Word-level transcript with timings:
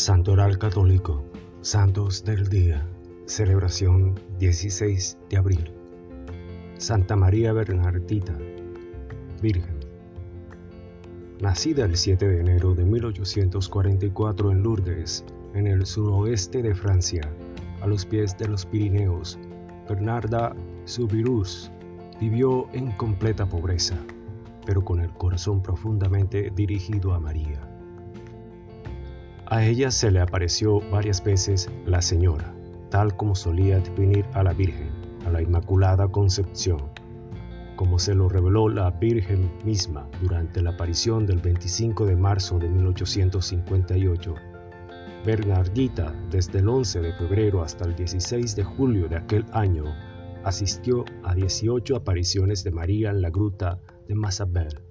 Santoral 0.00 0.56
Católico, 0.56 1.22
Santos 1.60 2.24
del 2.24 2.48
Día, 2.48 2.86
celebración 3.26 4.18
16 4.38 5.18
de 5.28 5.36
abril. 5.36 5.74
Santa 6.78 7.16
María 7.16 7.52
Bernardita, 7.52 8.34
Virgen. 9.42 9.78
Nacida 11.42 11.84
el 11.84 11.98
7 11.98 12.26
de 12.26 12.40
enero 12.40 12.74
de 12.74 12.86
1844 12.86 14.50
en 14.50 14.62
Lourdes, 14.62 15.22
en 15.52 15.66
el 15.66 15.84
suroeste 15.84 16.62
de 16.62 16.74
Francia, 16.74 17.30
a 17.82 17.86
los 17.86 18.06
pies 18.06 18.38
de 18.38 18.48
los 18.48 18.64
Pirineos, 18.64 19.38
Bernarda 19.86 20.56
Subirus 20.86 21.70
vivió 22.18 22.70
en 22.72 22.90
completa 22.92 23.44
pobreza, 23.44 23.98
pero 24.64 24.82
con 24.82 25.00
el 25.00 25.10
corazón 25.10 25.62
profundamente 25.62 26.50
dirigido 26.56 27.12
a 27.12 27.20
María. 27.20 27.69
A 29.50 29.64
ella 29.64 29.90
se 29.90 30.12
le 30.12 30.20
apareció 30.20 30.78
varias 30.92 31.24
veces 31.24 31.68
la 31.84 32.00
Señora, 32.02 32.54
tal 32.88 33.16
como 33.16 33.34
solía 33.34 33.80
definir 33.80 34.24
a 34.32 34.44
la 34.44 34.52
Virgen, 34.52 34.90
a 35.26 35.30
la 35.30 35.42
Inmaculada 35.42 36.06
Concepción, 36.06 36.78
como 37.74 37.98
se 37.98 38.14
lo 38.14 38.28
reveló 38.28 38.68
la 38.68 38.88
Virgen 38.92 39.50
misma 39.64 40.08
durante 40.22 40.62
la 40.62 40.70
aparición 40.70 41.26
del 41.26 41.40
25 41.40 42.06
de 42.06 42.14
marzo 42.14 42.60
de 42.60 42.68
1858. 42.68 44.34
Bernardita, 45.26 46.14
desde 46.30 46.60
el 46.60 46.68
11 46.68 47.00
de 47.00 47.12
febrero 47.14 47.64
hasta 47.64 47.86
el 47.86 47.96
16 47.96 48.54
de 48.54 48.62
julio 48.62 49.08
de 49.08 49.16
aquel 49.16 49.44
año, 49.50 49.82
asistió 50.44 51.04
a 51.24 51.34
18 51.34 51.96
apariciones 51.96 52.62
de 52.62 52.70
María 52.70 53.10
en 53.10 53.20
la 53.20 53.30
gruta 53.30 53.80
de 54.06 54.14
Mazabel 54.14 54.89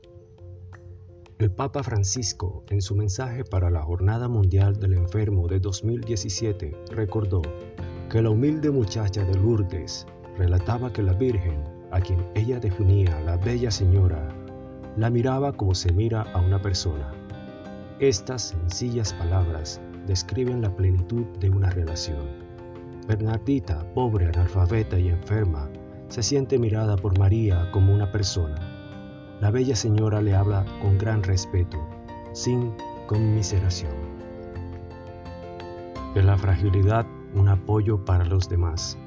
el 1.39 1.51
Papa 1.51 1.83
Francisco, 1.83 2.65
en 2.69 2.81
su 2.81 2.95
mensaje 2.95 3.45
para 3.45 3.69
la 3.69 3.81
Jornada 3.81 4.27
Mundial 4.27 4.77
del 4.77 4.93
Enfermo 4.93 5.47
de 5.47 5.61
2017, 5.61 6.75
recordó 6.91 7.41
que 8.09 8.21
la 8.21 8.29
humilde 8.29 8.69
muchacha 8.69 9.23
de 9.23 9.35
Lourdes 9.35 10.05
relataba 10.37 10.91
que 10.91 11.01
la 11.01 11.13
Virgen, 11.13 11.63
a 11.91 12.01
quien 12.01 12.25
ella 12.35 12.59
definía 12.59 13.21
la 13.21 13.37
Bella 13.37 13.71
Señora, 13.71 14.27
la 14.97 15.09
miraba 15.09 15.53
como 15.53 15.73
se 15.73 15.93
mira 15.93 16.23
a 16.23 16.41
una 16.41 16.61
persona. 16.61 17.09
Estas 18.01 18.49
sencillas 18.49 19.13
palabras 19.13 19.79
describen 20.07 20.61
la 20.61 20.75
plenitud 20.75 21.25
de 21.39 21.49
una 21.49 21.69
relación. 21.69 22.27
Bernardita, 23.07 23.89
pobre, 23.93 24.25
analfabeta 24.25 24.99
y 24.99 25.07
enferma, 25.07 25.69
se 26.09 26.21
siente 26.21 26.59
mirada 26.59 26.97
por 26.97 27.17
María 27.17 27.71
como 27.71 27.93
una 27.93 28.11
persona 28.11 28.78
la 29.39 29.51
bella 29.51 29.75
señora 29.75 30.21
le 30.21 30.35
habla 30.35 30.65
con 30.81 30.97
gran 30.97 31.23
respeto, 31.23 31.77
sin 32.33 32.73
conmiseración. 33.07 33.93
De 36.13 36.23
la 36.23 36.37
fragilidad, 36.37 37.05
un 37.33 37.47
apoyo 37.47 38.03
para 38.03 38.25
los 38.25 38.49
demás. 38.49 38.97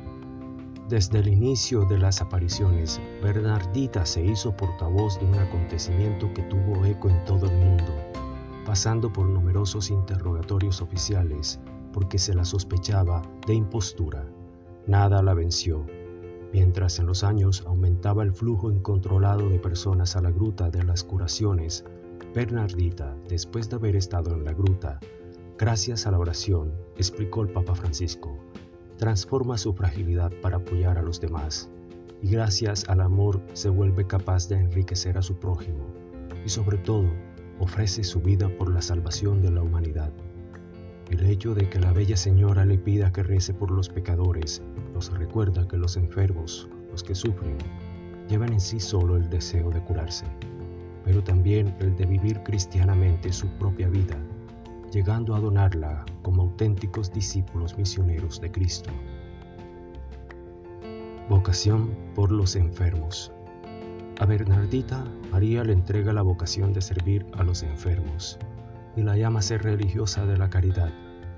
Desde 0.89 1.19
el 1.19 1.29
inicio 1.29 1.85
de 1.85 1.99
las 1.99 2.21
apariciones, 2.21 3.01
Bernardita 3.23 4.07
se 4.07 4.25
hizo 4.25 4.57
portavoz 4.57 5.19
de 5.21 5.27
un 5.27 5.35
acontecimiento 5.35 6.33
que 6.33 6.43
tuvo 6.43 6.85
eco 6.85 7.09
en 7.09 7.25
todo 7.25 7.47
el 7.47 7.57
mundo, 7.57 7.93
pasando 8.65 9.13
por 9.13 9.27
numerosos 9.27 9.91
interrogatorios 9.91 10.81
oficiales 10.81 11.61
porque 11.93 12.19
se 12.19 12.35
la 12.35 12.45
sospechaba 12.45 13.23
de 13.47 13.55
impostura. 13.55 14.25
Nada 14.87 15.23
la 15.23 15.35
venció 15.35 15.85
Mientras 16.53 16.99
en 16.99 17.07
los 17.07 17.25
años 17.25 17.65
aumentaba 17.67 18.23
el 18.23 18.33
flujo 18.33 18.71
incontrolado 18.71 19.49
de 19.49 19.59
personas 19.59 20.17
a 20.17 20.21
la 20.21 20.31
gruta 20.31 20.69
de 20.69 20.85
las 20.85 21.03
curaciones, 21.03 21.85
Bernardita, 22.35 23.17
después 23.29 23.71
de 23.71 23.77
haber 23.77 23.97
estado 23.97 24.35
en 24.35 24.45
la 24.45 24.53
gruta, 24.53 25.01
gracias 25.59 26.07
a 26.07 26.11
la 26.11 26.19
oración, 26.19 26.73
explicó 26.97 27.43
el 27.43 27.49
Papa 27.49 27.75
Francisco, 27.75 28.37
transforma 28.99 29.57
su 29.57 29.73
fragilidad 29.73 30.31
para 30.43 30.59
apoyar 30.59 30.99
a 30.99 31.03
los 31.03 31.21
demás 31.21 31.71
y 32.21 32.29
gracias 32.31 32.89
al 32.89 33.01
amor 33.01 33.41
se 33.55 33.71
vuelve 33.71 34.07
capaz 34.07 34.49
de 34.49 34.57
enriquecer 34.57 35.17
a 35.17 35.23
su 35.23 35.37
prójimo 35.37 35.87
y 36.45 36.49
sobre 36.51 36.77
todo 36.79 37.11
ofrece 37.59 38.05
su 38.05 38.21
vida 38.21 38.49
por 38.59 38.73
la 38.73 38.83
salvación 38.83 39.41
de 39.41 39.51
la 39.51 39.63
humanidad. 39.63 40.13
El 41.11 41.25
hecho 41.27 41.55
de 41.55 41.69
que 41.69 41.81
la 41.81 41.93
bella 41.93 42.17
señora 42.17 42.65
le 42.65 42.79
pida 42.79 43.13
que 43.13 43.23
rece 43.23 43.55
por 43.55 43.71
los 43.71 43.89
pecadores 43.89 44.63
recuerda 45.11 45.67
que 45.67 45.77
los 45.77 45.97
enfermos, 45.97 46.69
los 46.91 47.03
que 47.03 47.15
sufren, 47.15 47.59
llevan 48.29 48.53
en 48.53 48.61
sí 48.61 48.79
solo 48.79 49.17
el 49.17 49.29
deseo 49.29 49.71
de 49.71 49.83
curarse, 49.83 50.27
pero 51.05 51.23
también 51.23 51.75
el 51.81 51.97
de 51.97 52.07
vivir 52.07 52.43
cristianamente 52.43 53.33
su 53.33 53.49
propia 53.59 53.89
vida, 53.89 54.17
llegando 54.93 55.35
a 55.35 55.41
donarla 55.41 56.05
como 56.23 56.43
auténticos 56.43 57.13
discípulos 57.13 57.77
misioneros 57.77 58.41
de 58.41 58.51
Cristo. 58.53 58.91
Vocación 61.29 61.97
por 62.15 62.31
los 62.31 62.57
enfermos. 62.57 63.33
A 64.21 64.27
Bernardita, 64.27 65.05
María 65.31 65.65
le 65.65 65.73
entrega 65.73 66.13
la 66.13 66.23
vocación 66.23 66.73
de 66.73 66.83
servir 66.83 67.27
a 67.33 67.43
los 67.43 67.63
enfermos 67.63 68.39
y 68.97 69.03
la 69.03 69.17
llama 69.17 69.43
ser 69.43 69.63
religiosa 69.63 70.27
de 70.27 70.37
la 70.37 70.51
caridad. 70.51 70.93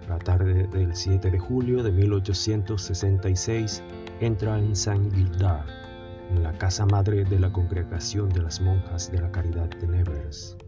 La 0.08 0.18
tarde 0.18 0.66
del 0.66 0.94
7 0.94 1.30
de 1.30 1.38
julio 1.38 1.82
de 1.82 1.90
1866 1.90 3.82
entra 4.20 4.58
en 4.58 4.76
Saint-Gildard, 4.76 5.66
en 6.30 6.42
la 6.42 6.52
casa 6.58 6.84
madre 6.84 7.24
de 7.24 7.38
la 7.38 7.50
congregación 7.50 8.28
de 8.28 8.42
las 8.42 8.60
monjas 8.60 9.10
de 9.10 9.22
la 9.22 9.32
caridad 9.32 9.68
de 9.70 9.86
Nevers. 9.86 10.58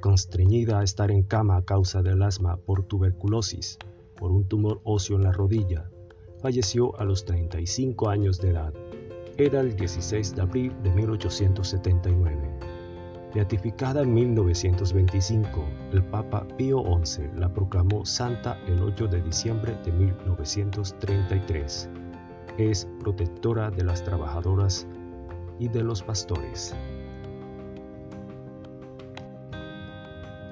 Constreñida 0.00 0.80
a 0.80 0.82
estar 0.82 1.12
en 1.12 1.22
cama 1.22 1.58
a 1.58 1.64
causa 1.64 2.02
del 2.02 2.22
asma 2.22 2.56
por 2.56 2.82
tuberculosis, 2.82 3.78
por 4.16 4.32
un 4.32 4.48
tumor 4.48 4.80
óseo 4.82 5.16
en 5.16 5.22
la 5.22 5.32
rodilla, 5.32 5.88
falleció 6.40 6.98
a 6.98 7.04
los 7.04 7.24
35 7.24 8.08
años 8.08 8.40
de 8.40 8.50
edad. 8.50 8.74
Era 9.36 9.60
el 9.60 9.76
16 9.76 10.34
de 10.34 10.42
abril 10.42 10.74
de 10.82 10.90
1879. 10.90 12.69
Beatificada 13.32 14.02
en 14.02 14.12
1925, 14.12 15.64
el 15.92 16.02
Papa 16.02 16.44
Pío 16.56 16.82
XI 17.04 17.30
la 17.36 17.48
proclamó 17.48 18.04
santa 18.04 18.58
el 18.66 18.82
8 18.82 19.06
de 19.06 19.22
diciembre 19.22 19.78
de 19.84 19.92
1933. 19.92 21.88
Es 22.58 22.88
protectora 22.98 23.70
de 23.70 23.84
las 23.84 24.02
trabajadoras 24.02 24.88
y 25.60 25.68
de 25.68 25.84
los 25.84 26.02
pastores. 26.02 26.74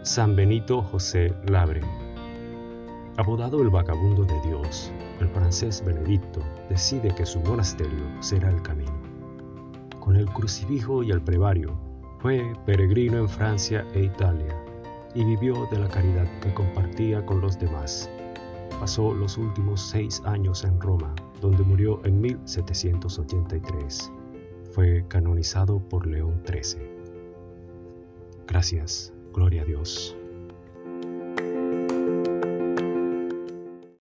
San 0.03 0.37
Benito 0.37 0.81
José 0.81 1.35
Labre. 1.49 1.81
Apodado 3.17 3.61
el 3.61 3.71
vagabundo 3.71 4.23
de 4.25 4.41
Dios, 4.47 4.93
el 5.19 5.29
francés 5.31 5.83
Benedicto 5.85 6.41
decide 6.69 7.13
que 7.13 7.27
su 7.27 7.41
monasterio 7.41 8.05
será 8.21 8.51
el 8.51 8.63
camino. 8.63 8.97
Con 9.99 10.15
el 10.15 10.27
crucifijo 10.27 11.03
y 11.03 11.11
el 11.11 11.21
prevario, 11.21 11.88
fue 12.19 12.53
peregrino 12.67 13.19
en 13.19 13.29
Francia 13.29 13.87
e 13.95 14.05
Italia 14.05 14.55
y 15.15 15.25
vivió 15.25 15.67
de 15.71 15.79
la 15.79 15.89
caridad 15.89 16.27
que 16.41 16.53
compartía 16.53 17.25
con 17.25 17.41
los 17.41 17.59
demás. 17.59 18.11
Pasó 18.81 19.15
los 19.15 19.39
últimos 19.39 19.81
seis 19.81 20.21
años 20.25 20.65
en 20.65 20.81
Roma, 20.81 21.15
donde 21.41 21.63
murió 21.63 22.01
en 22.05 22.21
1783. 22.21 24.13
Fue 24.73 25.05
canonizado 25.09 25.81
por 25.89 26.07
León 26.07 26.43
XIII. 26.47 26.83
Gracias, 28.47 29.13
gloria 29.33 29.63
a 29.63 29.65
Dios. 29.65 30.17